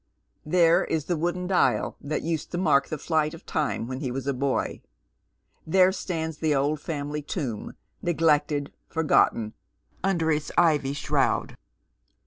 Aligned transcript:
There 0.47 0.83
is 0.85 1.05
the 1.05 1.15
wooden 1.15 1.45
dial 1.45 1.95
that 2.01 2.23
used 2.23 2.49
to 2.53 2.57
mark 2.57 2.87
the 2.87 2.97
flight 2.97 3.35
of 3.35 3.45
time 3.45 3.85
when 3.87 3.99
he 3.99 4.09
was 4.11 4.25
a 4.25 4.33
boy. 4.33 4.81
There 5.67 5.91
stands 5.91 6.39
the 6.39 6.55
old 6.55 6.79
family 6.79 7.21
tomb, 7.21 7.75
neg 8.01 8.19
lected, 8.19 8.73
forgotten, 8.89 9.53
under 10.03 10.31
its 10.31 10.49
ivy 10.57 10.93
shroud. 10.93 11.55